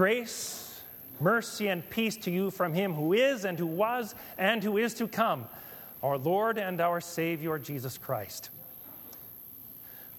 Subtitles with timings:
[0.00, 0.80] Grace,
[1.20, 4.94] mercy, and peace to you from him who is, and who was, and who is
[4.94, 5.44] to come,
[6.02, 8.48] our Lord and our Savior, Jesus Christ.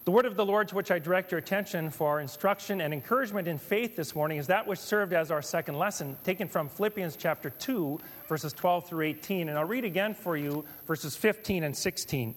[0.05, 2.93] The word of the Lord to which I direct your attention for our instruction and
[2.93, 6.69] encouragement in faith this morning is that which served as our second lesson, taken from
[6.69, 9.49] Philippians chapter 2, verses 12 through 18.
[9.49, 12.35] And I'll read again for you verses 15 and 16.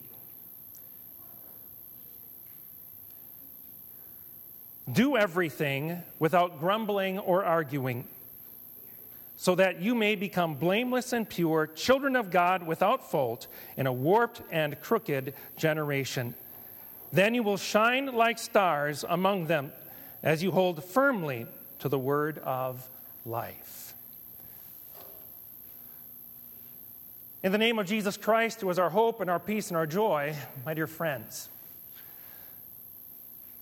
[4.92, 8.04] Do everything without grumbling or arguing,
[9.36, 13.92] so that you may become blameless and pure, children of God without fault, in a
[13.92, 16.34] warped and crooked generation.
[17.12, 19.72] Then you will shine like stars among them
[20.22, 21.46] as you hold firmly
[21.78, 22.86] to the word of
[23.24, 23.94] life.
[27.42, 29.86] In the name of Jesus Christ, who is our hope and our peace and our
[29.86, 31.48] joy, my dear friends,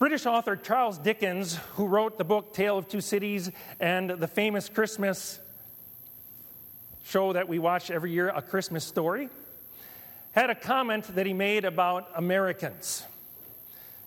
[0.02, 4.68] British author Charles Dickens, who wrote the book Tale of Two Cities and the famous
[4.68, 5.38] Christmas
[7.04, 9.28] show that we watch every year, A Christmas Story,
[10.32, 13.04] had a comment that he made about Americans.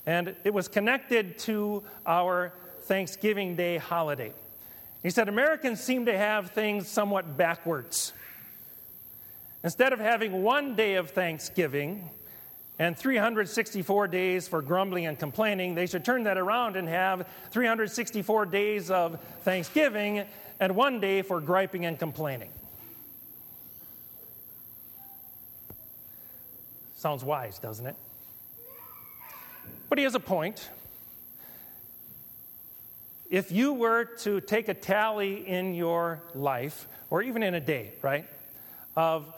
[0.05, 2.51] And it was connected to our
[2.81, 4.33] Thanksgiving Day holiday.
[5.01, 8.11] He said, Americans seem to have things somewhat backwards.
[9.63, 12.09] Instead of having one day of Thanksgiving,
[12.77, 15.75] and 364 days for grumbling and complaining.
[15.75, 20.25] They should turn that around and have 364 days of thanksgiving
[20.59, 22.49] and one day for griping and complaining.
[26.95, 27.95] Sounds wise, doesn't it?
[29.89, 30.69] But he has a point.
[33.29, 37.93] If you were to take a tally in your life, or even in a day,
[38.01, 38.25] right,
[38.95, 39.31] of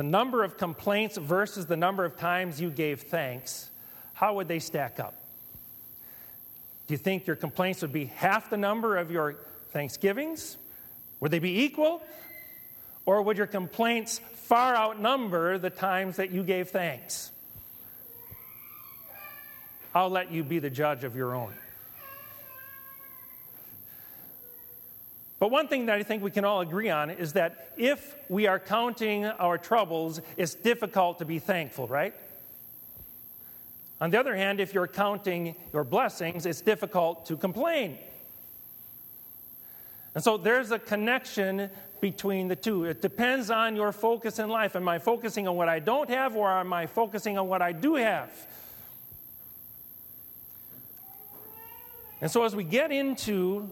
[0.00, 3.68] the number of complaints versus the number of times you gave thanks,
[4.14, 5.12] how would they stack up?
[6.86, 9.34] Do you think your complaints would be half the number of your
[9.72, 10.56] thanksgivings?
[11.20, 12.02] Would they be equal?
[13.04, 17.30] Or would your complaints far outnumber the times that you gave thanks?
[19.94, 21.52] I'll let you be the judge of your own.
[25.40, 28.46] But one thing that I think we can all agree on is that if we
[28.46, 32.14] are counting our troubles, it's difficult to be thankful, right?
[34.02, 37.96] On the other hand, if you're counting your blessings, it's difficult to complain.
[40.14, 41.70] And so there's a connection
[42.02, 42.84] between the two.
[42.84, 44.76] It depends on your focus in life.
[44.76, 47.72] Am I focusing on what I don't have, or am I focusing on what I
[47.72, 48.30] do have?
[52.20, 53.70] And so as we get into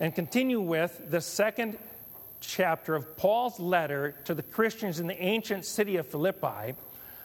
[0.00, 1.78] and continue with the second
[2.40, 6.74] chapter of Paul's letter to the Christians in the ancient city of Philippi.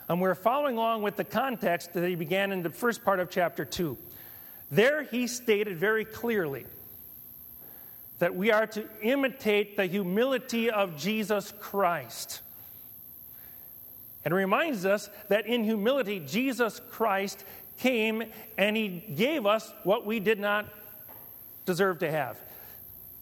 [0.09, 3.29] And we're following along with the context that he began in the first part of
[3.29, 3.97] chapter 2.
[4.69, 6.65] There he stated very clearly
[8.19, 12.41] that we are to imitate the humility of Jesus Christ.
[14.25, 17.43] And reminds us that in humility, Jesus Christ
[17.79, 18.23] came
[18.57, 20.65] and he gave us what we did not
[21.65, 22.37] deserve to have.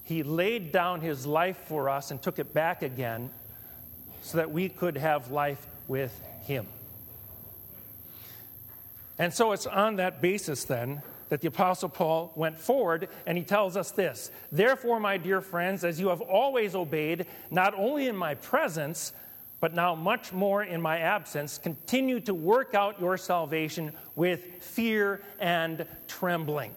[0.04, 3.30] He laid down his life for us and took it back again
[4.22, 6.66] so that we could have life with him.
[9.20, 13.44] And so it's on that basis then that the Apostle Paul went forward and he
[13.44, 18.16] tells us this Therefore, my dear friends, as you have always obeyed, not only in
[18.16, 19.14] my presence,
[19.60, 25.22] but now much more in my absence, continue to work out your salvation with fear
[25.40, 26.76] and trembling.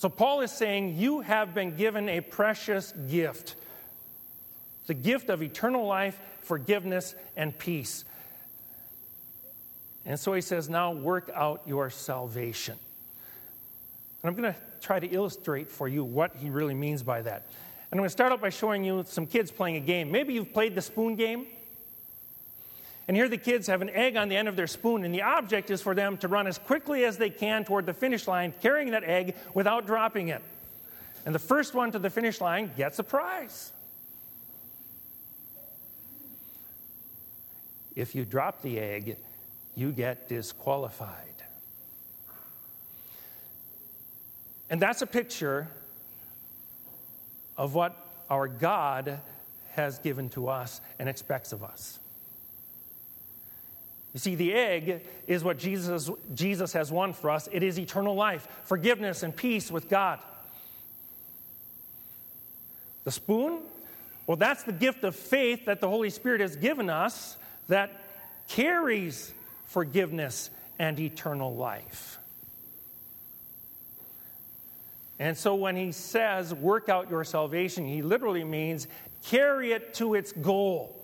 [0.00, 3.54] So, Paul is saying, You have been given a precious gift
[4.86, 8.06] the gift of eternal life, forgiveness, and peace.
[10.06, 12.78] And so he says, Now work out your salvation.
[14.22, 17.42] And I'm going to try to illustrate for you what he really means by that.
[17.90, 20.10] And I'm going to start out by showing you some kids playing a game.
[20.10, 21.46] Maybe you've played the spoon game.
[23.10, 25.22] And here the kids have an egg on the end of their spoon, and the
[25.22, 28.54] object is for them to run as quickly as they can toward the finish line,
[28.62, 30.40] carrying that egg without dropping it.
[31.26, 33.72] And the first one to the finish line gets a prize.
[37.96, 39.16] If you drop the egg,
[39.74, 41.42] you get disqualified.
[44.70, 45.66] And that's a picture
[47.56, 47.96] of what
[48.30, 49.18] our God
[49.72, 51.98] has given to us and expects of us.
[54.12, 57.48] You see, the egg is what Jesus, Jesus has won for us.
[57.52, 60.18] It is eternal life, forgiveness, and peace with God.
[63.04, 63.60] The spoon,
[64.26, 67.36] well, that's the gift of faith that the Holy Spirit has given us
[67.68, 68.02] that
[68.48, 69.32] carries
[69.66, 72.18] forgiveness and eternal life.
[75.20, 78.88] And so when he says, work out your salvation, he literally means
[79.26, 80.99] carry it to its goal.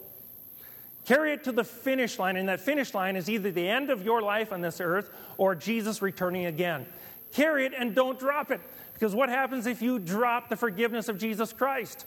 [1.06, 4.05] Carry it to the finish line, and that finish line is either the end of
[4.05, 5.08] your life on this earth
[5.38, 6.85] or Jesus returning again.
[7.32, 8.61] Carry it and don't drop it.
[8.93, 12.05] Because what happens if you drop the forgiveness of Jesus Christ?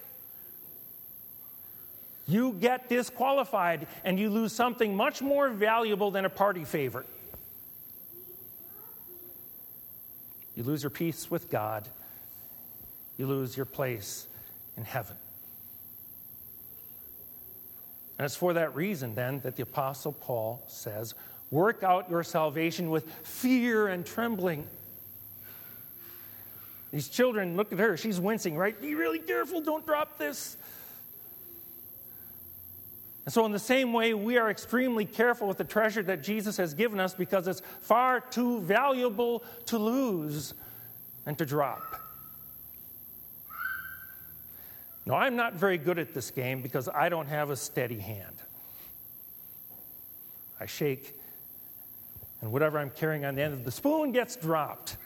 [2.28, 7.06] You get disqualified and you lose something much more valuable than a party favor.
[10.56, 11.88] You lose your peace with God,
[13.18, 14.28] you lose your place
[14.76, 15.16] in heaven.
[18.20, 21.16] And it's for that reason, then, that the Apostle Paul says,
[21.52, 24.68] Work out your salvation with fear and trembling.
[26.92, 28.80] These children, look at her, she's wincing, right?
[28.80, 30.58] Be really careful, don't drop this.
[33.24, 36.58] And so, in the same way, we are extremely careful with the treasure that Jesus
[36.58, 40.54] has given us because it's far too valuable to lose
[41.26, 41.82] and to drop.
[45.10, 48.36] Now, I'm not very good at this game because I don't have a steady hand.
[50.60, 51.16] I shake,
[52.42, 54.98] and whatever I'm carrying on the end of the spoon gets dropped.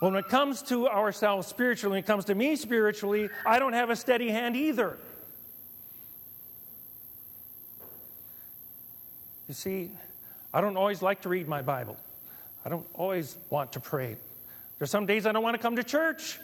[0.00, 3.90] When it comes to ourselves spiritually, when it comes to me spiritually, I don't have
[3.90, 4.96] a steady hand either.
[9.46, 9.90] You see,
[10.54, 11.98] I don't always like to read my Bible.
[12.64, 14.16] I don't always want to pray.
[14.78, 16.38] There's some days I don't want to come to church.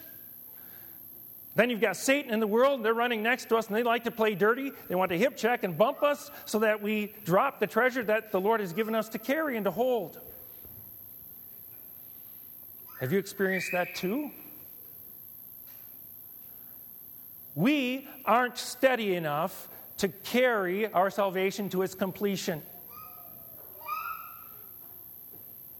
[1.55, 2.83] Then you've got Satan in the world.
[2.83, 4.71] They're running next to us and they like to play dirty.
[4.87, 8.31] They want to hip check and bump us so that we drop the treasure that
[8.31, 10.19] the Lord has given us to carry and to hold.
[12.99, 14.31] Have you experienced that too?
[17.55, 22.63] We aren't steady enough to carry our salvation to its completion.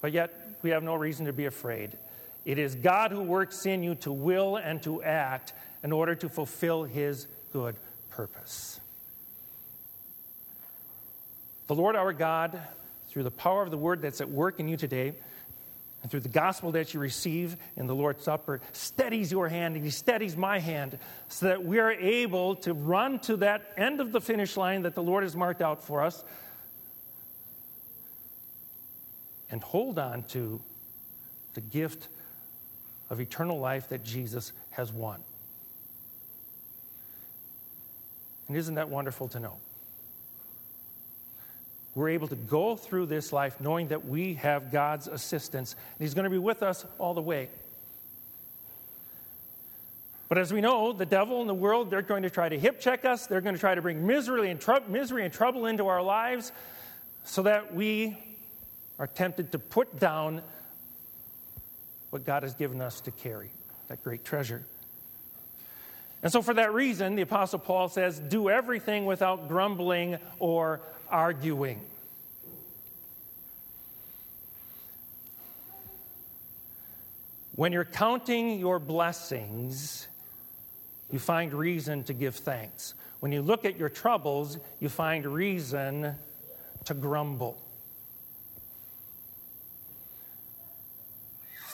[0.02, 1.98] But yet, we have no reason to be afraid.
[2.46, 5.54] It is God who works in you to will and to act
[5.84, 7.76] in order to fulfill his good
[8.10, 8.80] purpose.
[11.68, 12.60] The Lord our God,
[13.10, 15.14] through the power of the word that's at work in you today,
[16.02, 19.86] and through the gospel that you receive in the Lord's Supper, steadies your hand and
[19.86, 21.00] He steadies my hand
[21.30, 24.96] so that we are able to run to that end of the finish line that
[24.96, 26.22] the Lord has marked out for us
[29.50, 30.60] and hold on to
[31.54, 32.10] the gift
[33.14, 35.22] of eternal life that Jesus has won.
[38.48, 39.58] And isn't that wonderful to know?
[41.94, 46.16] We're able to go through this life knowing that we have God's assistance, and He's
[46.16, 47.50] going to be with us all the way.
[50.28, 52.80] But as we know, the devil and the world, they're going to try to hip
[52.80, 53.28] check us.
[53.28, 56.52] They're going to try to bring misery and, misery and trouble into our lives
[57.26, 58.18] so that we
[58.98, 60.42] are tempted to put down
[62.14, 63.50] what God has given us to carry,
[63.88, 64.64] that great treasure.
[66.22, 70.80] And so, for that reason, the Apostle Paul says, Do everything without grumbling or
[71.10, 71.82] arguing.
[77.56, 80.08] When you're counting your blessings,
[81.12, 82.94] you find reason to give thanks.
[83.22, 86.14] When you look at your troubles, you find reason
[86.86, 87.60] to grumble.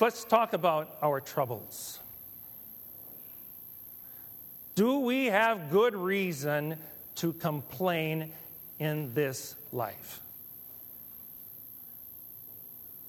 [0.02, 2.00] Let's talk about our troubles.
[4.76, 6.78] Do we have good reason
[7.16, 8.32] to complain
[8.80, 10.22] in this life?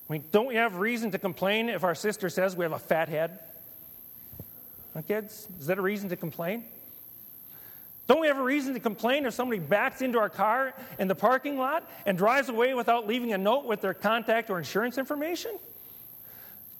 [0.08, 2.78] I mean, don't we have reason to complain if our sister says we have a
[2.78, 3.38] fat head?
[4.92, 6.64] Huh, kids, is that a reason to complain?
[8.08, 11.14] Don't we have a reason to complain if somebody backs into our car in the
[11.14, 15.52] parking lot and drives away without leaving a note with their contact or insurance information?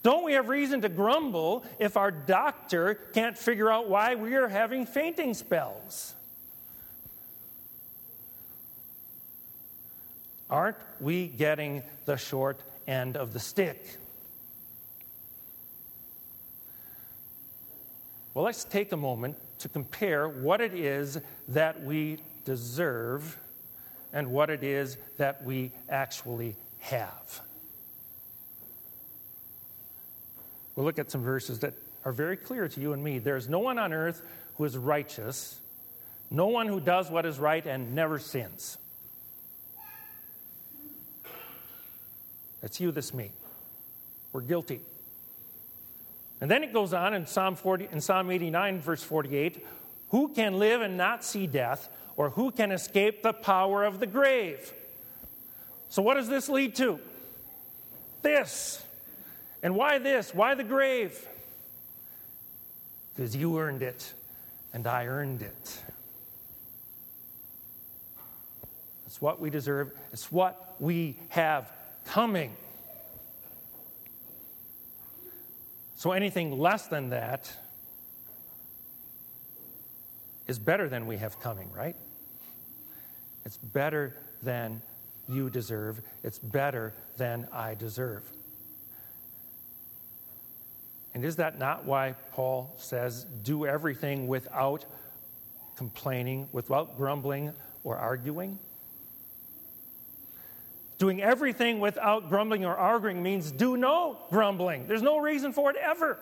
[0.03, 4.47] Don't we have reason to grumble if our doctor can't figure out why we are
[4.47, 6.15] having fainting spells?
[10.49, 13.97] Aren't we getting the short end of the stick?
[18.33, 23.37] Well, let's take a moment to compare what it is that we deserve
[24.13, 27.41] and what it is that we actually have.
[30.75, 31.73] We'll look at some verses that
[32.05, 33.19] are very clear to you and me.
[33.19, 34.21] There is no one on earth
[34.55, 35.59] who is righteous,
[36.29, 38.77] no one who does what is right and never sins.
[42.61, 43.31] That's you, that's me.
[44.33, 44.81] We're guilty.
[46.39, 49.65] And then it goes on in Psalm, 40, in Psalm 89, verse 48
[50.09, 54.07] Who can live and not see death, or who can escape the power of the
[54.07, 54.73] grave?
[55.89, 56.99] So, what does this lead to?
[58.21, 58.83] This
[59.63, 60.33] And why this?
[60.33, 61.27] Why the grave?
[63.15, 64.13] Because you earned it
[64.73, 65.83] and I earned it.
[69.05, 71.69] It's what we deserve, it's what we have
[72.05, 72.51] coming.
[75.95, 77.51] So anything less than that
[80.47, 81.95] is better than we have coming, right?
[83.45, 84.81] It's better than
[85.27, 86.01] you deserve.
[86.23, 88.23] It's better than I deserve.
[91.13, 94.85] And is that not why Paul says, do everything without
[95.75, 97.53] complaining, without grumbling
[97.83, 98.57] or arguing?
[100.97, 104.87] Doing everything without grumbling or arguing means do no grumbling.
[104.87, 106.17] There's no reason for it ever.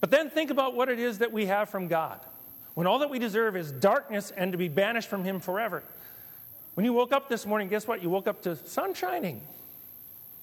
[0.00, 2.18] But then think about what it is that we have from God.
[2.74, 5.82] When all that we deserve is darkness and to be banished from Him forever.
[6.74, 8.02] When you woke up this morning, guess what?
[8.02, 9.40] You woke up to sun shining,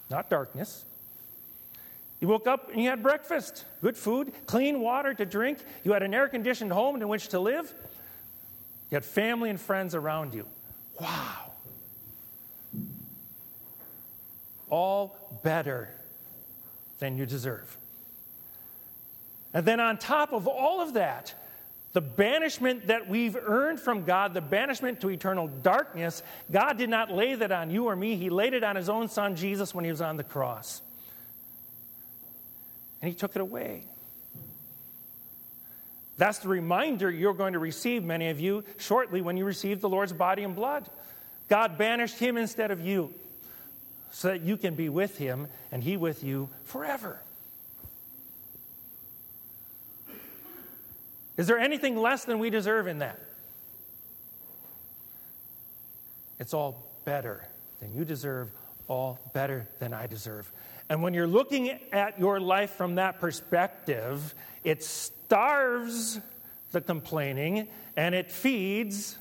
[0.10, 0.86] not darkness.
[2.20, 5.60] You woke up and you had breakfast, good food, clean water to drink.
[5.84, 7.72] You had an air conditioned home in which to live.
[8.90, 10.48] You had family and friends around you.
[11.00, 11.52] Wow.
[14.70, 15.90] All better
[17.00, 17.78] than you deserve.
[19.54, 21.34] And then, on top of all of that,
[21.94, 26.22] the banishment that we've earned from God, the banishment to eternal darkness,
[26.52, 28.18] God did not lay that on you or me.
[28.18, 30.82] He laid it on His own Son, Jesus, when He was on the cross
[33.02, 33.84] and he took it away.
[36.18, 39.90] That's the reminder you're going to receive, many of you, shortly when you receive the
[39.90, 40.90] Lord's body and blood.
[41.48, 43.14] God banished him instead of you
[44.12, 47.22] so that you can be with him and he with you forever.
[51.38, 53.20] Is there anything less than we deserve in that?
[56.40, 57.48] It's all better
[57.80, 58.50] than you deserve,
[58.88, 60.52] all better than I deserve.
[60.90, 66.20] And when you're looking at your life from that perspective, it starves
[66.72, 69.18] the complaining and it feeds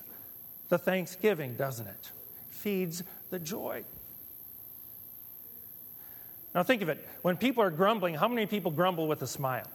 [0.69, 2.11] the thanksgiving, doesn't it?
[2.51, 3.85] Feeds the joy.
[6.55, 7.07] Now think of it.
[7.23, 9.67] When people are grumbling, how many people grumble with a smile?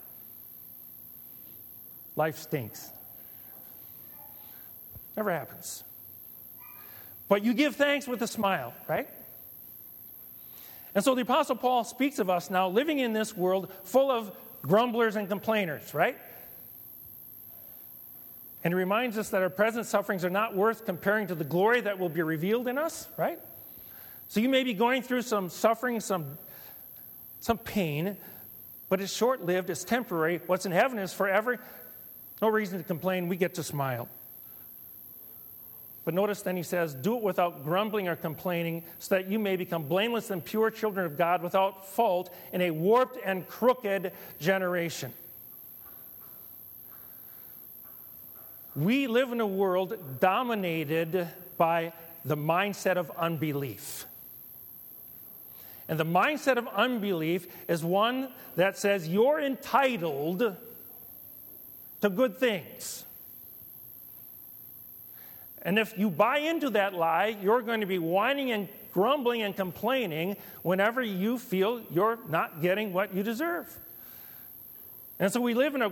[2.15, 2.89] Life stinks.
[5.15, 5.83] Never happens.
[7.29, 9.07] But you give thanks with a smile, right?
[10.93, 14.35] And so the Apostle Paul speaks of us now living in this world full of
[14.61, 16.17] grumblers and complainers, right?
[18.63, 21.81] And he reminds us that our present sufferings are not worth comparing to the glory
[21.81, 23.39] that will be revealed in us, right?
[24.27, 26.37] So you may be going through some suffering, some,
[27.39, 28.17] some pain,
[28.87, 30.41] but it's short lived, it's temporary.
[30.45, 31.59] What's in heaven is forever.
[32.41, 33.27] No reason to complain.
[33.27, 34.07] We get to smile.
[36.03, 39.55] But notice then he says, Do it without grumbling or complaining, so that you may
[39.55, 45.13] become blameless and pure children of God without fault in a warped and crooked generation.
[48.75, 51.27] We live in a world dominated
[51.57, 51.93] by
[52.23, 54.05] the mindset of unbelief.
[55.87, 60.55] And the mindset of unbelief is one that says you're entitled
[62.01, 63.05] to good things.
[65.63, 69.55] And if you buy into that lie, you're going to be whining and grumbling and
[69.55, 73.73] complaining whenever you feel you're not getting what you deserve.
[75.19, 75.91] And so we live in a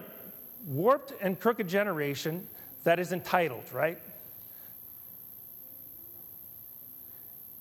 [0.67, 2.47] warped and crooked generation
[2.83, 3.99] that is entitled, right?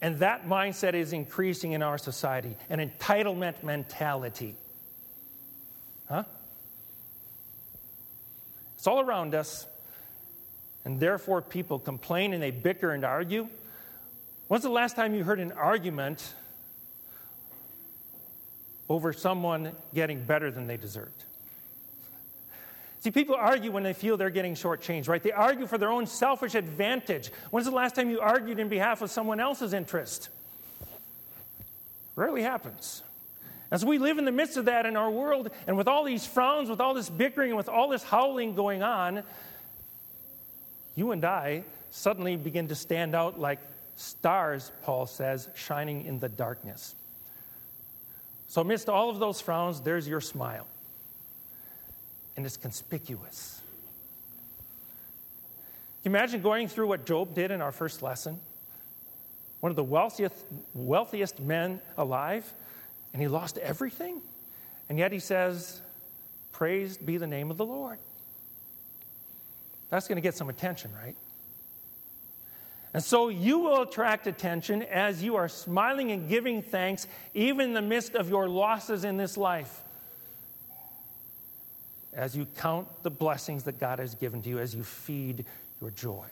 [0.00, 4.54] And that mindset is increasing in our society an entitlement mentality.
[6.08, 6.24] Huh?
[8.76, 9.66] It's all around us
[10.88, 13.46] and therefore people complain and they bicker and argue.
[14.46, 16.32] When's the last time you heard an argument
[18.88, 21.24] over someone getting better than they deserved?
[23.00, 25.22] See, people argue when they feel they're getting shortchanged, right?
[25.22, 27.30] They argue for their own selfish advantage.
[27.50, 30.30] When's the last time you argued in behalf of someone else's interest?
[32.16, 33.02] Rarely happens.
[33.70, 36.26] As we live in the midst of that in our world, and with all these
[36.26, 39.22] frowns, with all this bickering, and with all this howling going on,
[40.98, 41.62] you and I
[41.92, 43.60] suddenly begin to stand out like
[43.94, 46.96] stars, Paul says, shining in the darkness.
[48.48, 50.66] So, amidst all of those frowns, there's your smile.
[52.36, 53.60] And it's conspicuous.
[56.02, 58.38] You imagine going through what Job did in our first lesson?
[59.60, 60.34] One of the wealthiest,
[60.74, 62.52] wealthiest men alive,
[63.12, 64.20] and he lost everything.
[64.88, 65.80] And yet he says,
[66.52, 67.98] Praised be the name of the Lord.
[69.90, 71.16] That's going to get some attention, right?
[72.94, 77.72] And so you will attract attention as you are smiling and giving thanks, even in
[77.74, 79.82] the midst of your losses in this life.
[82.14, 85.44] As you count the blessings that God has given to you, as you feed
[85.80, 86.24] your joy.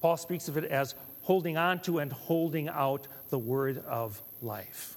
[0.00, 4.96] Paul speaks of it as holding on to and holding out the word of life.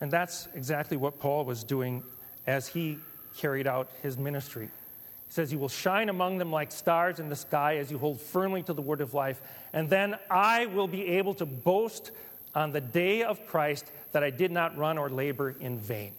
[0.00, 2.04] And that's exactly what Paul was doing
[2.46, 2.98] as he
[3.36, 4.66] carried out his ministry.
[4.66, 8.20] He says, You will shine among them like stars in the sky as you hold
[8.20, 9.40] firmly to the word of life.
[9.72, 12.10] And then I will be able to boast
[12.54, 16.12] on the day of Christ that I did not run or labor in vain.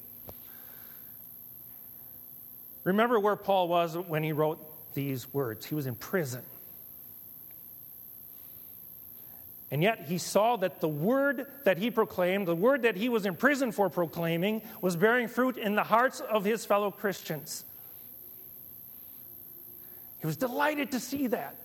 [2.83, 4.59] Remember where Paul was when he wrote
[4.93, 5.65] these words.
[5.65, 6.41] He was in prison.
[9.71, 13.25] And yet he saw that the word that he proclaimed, the word that he was
[13.25, 17.63] in prison for proclaiming, was bearing fruit in the hearts of his fellow Christians.
[20.19, 21.55] He was delighted to see that.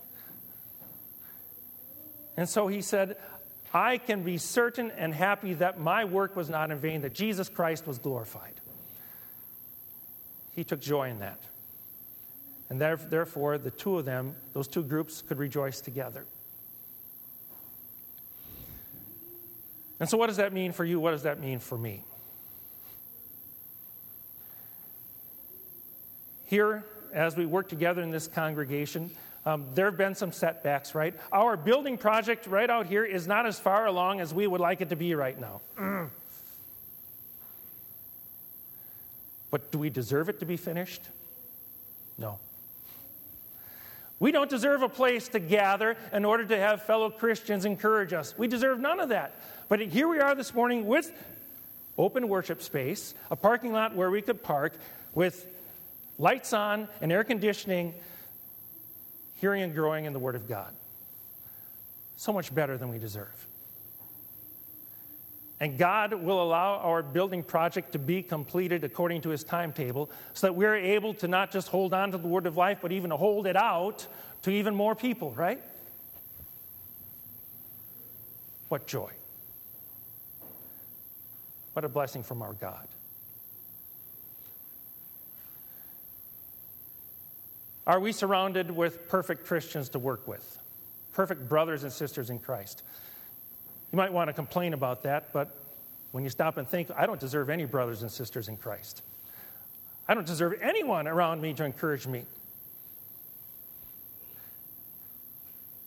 [2.36, 3.16] And so he said,
[3.72, 7.48] I can be certain and happy that my work was not in vain, that Jesus
[7.48, 8.54] Christ was glorified.
[10.54, 11.40] He took joy in that.
[12.68, 16.24] And therefore, the two of them, those two groups, could rejoice together.
[20.00, 20.98] And so, what does that mean for you?
[20.98, 22.02] What does that mean for me?
[26.46, 29.10] Here, as we work together in this congregation,
[29.46, 31.14] um, there have been some setbacks, right?
[31.32, 34.80] Our building project right out here is not as far along as we would like
[34.80, 35.60] it to be right now.
[39.50, 41.02] But do we deserve it to be finished?
[42.18, 42.40] No.
[44.20, 48.34] We don't deserve a place to gather in order to have fellow Christians encourage us.
[48.38, 49.34] We deserve none of that.
[49.68, 51.12] But here we are this morning with
[51.98, 54.74] open worship space, a parking lot where we could park,
[55.14, 55.46] with
[56.18, 57.94] lights on and air conditioning,
[59.40, 60.72] hearing and growing in the Word of God.
[62.16, 63.46] So much better than we deserve.
[65.60, 70.48] And God will allow our building project to be completed according to His timetable so
[70.48, 73.10] that we're able to not just hold on to the Word of life, but even
[73.10, 74.06] hold it out
[74.42, 75.60] to even more people, right?
[78.68, 79.10] What joy.
[81.74, 82.86] What a blessing from our God.
[87.86, 90.58] Are we surrounded with perfect Christians to work with?
[91.12, 92.82] Perfect brothers and sisters in Christ?
[93.94, 95.56] You might want to complain about that, but
[96.10, 99.02] when you stop and think, I don't deserve any brothers and sisters in Christ.
[100.08, 102.24] I don't deserve anyone around me to encourage me.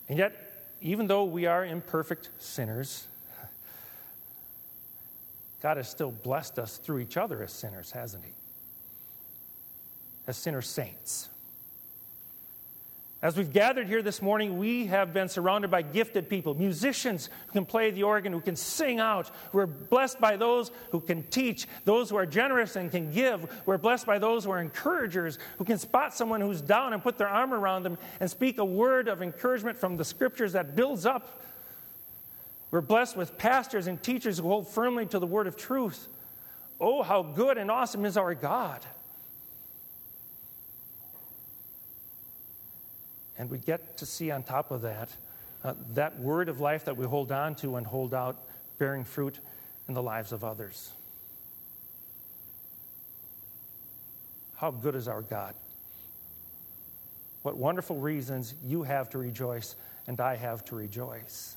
[0.07, 0.37] And yet,
[0.81, 3.07] even though we are imperfect sinners,
[5.61, 8.31] God has still blessed us through each other as sinners, hasn't He?
[10.27, 11.27] As sinner saints.
[13.19, 17.53] As we've gathered here this morning, we have been surrounded by gifted people, musicians who
[17.53, 19.31] can play the organ, who can sing out.
[19.53, 23.49] We're blessed by those who can teach, those who are generous and can give.
[23.65, 27.17] We're blessed by those who are encouragers, who can spot someone who's down and put
[27.17, 31.05] their arm around them and speak a word of encouragement from the scriptures that builds
[31.07, 31.41] up
[32.71, 36.07] we're blessed with pastors and teachers who hold firmly to the word of truth.
[36.79, 38.81] Oh, how good and awesome is our God.
[43.37, 45.09] And we get to see on top of that
[45.63, 48.37] uh, that word of life that we hold on to and hold out,
[48.77, 49.39] bearing fruit
[49.87, 50.91] in the lives of others.
[54.57, 55.55] How good is our God?
[57.41, 59.75] What wonderful reasons you have to rejoice
[60.07, 61.55] and I have to rejoice.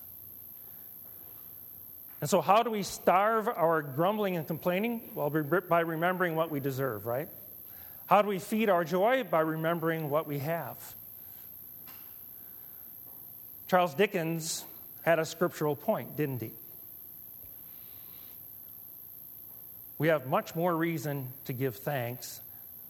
[2.20, 5.10] And so, how do we starve our grumbling and complaining?
[5.14, 7.28] Well, by remembering what we deserve, right?
[8.06, 9.24] How do we feed our joy?
[9.24, 10.76] By remembering what we have.
[13.70, 14.64] Charles Dickens
[15.02, 16.50] had a scriptural point, didn't he?
[19.96, 22.40] We have much more reason to give thanks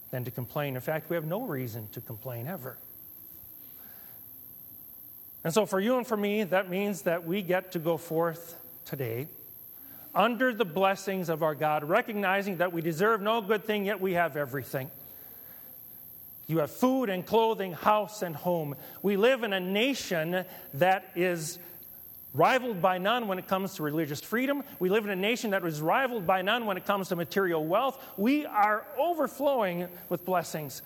[0.09, 0.73] than to complain.
[0.73, 2.79] In fact, we have no reason to complain ever.
[5.43, 8.55] And so, for you and for me, that means that we get to go forth
[8.83, 9.27] today
[10.15, 14.13] under the blessings of our God, recognizing that we deserve no good thing, yet we
[14.13, 14.89] have everything.
[16.51, 18.75] You have food and clothing, house and home.
[19.01, 21.57] We live in a nation that is
[22.33, 24.63] rivaled by none when it comes to religious freedom.
[24.77, 27.65] We live in a nation that is rivaled by none when it comes to material
[27.65, 28.03] wealth.
[28.17, 30.81] We are overflowing with blessings.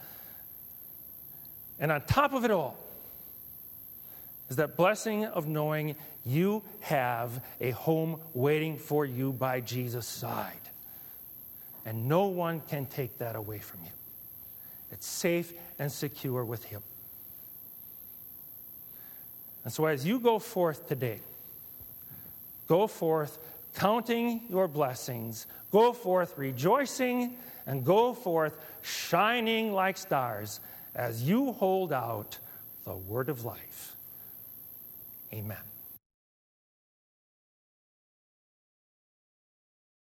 [1.79, 2.77] And on top of it all,
[4.49, 10.53] is that blessing of knowing you have a home waiting for you by Jesus' side.
[11.87, 13.89] And no one can take that away from you.
[14.91, 16.81] It's safe and secure with Him.
[19.63, 21.19] And so, as you go forth today,
[22.67, 23.39] go forth
[23.75, 30.59] counting your blessings, go forth rejoicing, and go forth shining like stars
[30.93, 32.37] as you hold out
[32.85, 33.95] the word of life.
[35.33, 35.57] Amen.